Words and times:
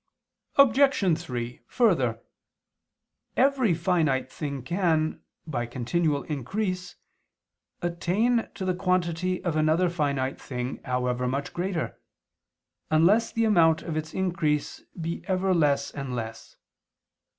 Obj. 0.55 1.19
3: 1.23 1.61
Further, 1.67 2.23
every 3.37 3.75
finite 3.75 4.31
thing 4.31 4.63
can, 4.63 5.21
by 5.45 5.67
continual 5.67 6.23
increase, 6.23 6.95
attain 7.83 8.49
to 8.55 8.65
the 8.65 8.73
quantity 8.73 9.43
of 9.43 9.55
another 9.55 9.91
finite 9.91 10.41
thing 10.41 10.79
however 10.85 11.27
much 11.27 11.53
greater, 11.53 12.01
unless 12.89 13.31
the 13.31 13.45
amount 13.45 13.83
of 13.83 13.95
its 13.95 14.11
increase 14.15 14.81
be 14.99 15.23
ever 15.27 15.53
less 15.53 15.91
and 15.91 16.15
less. 16.15 16.55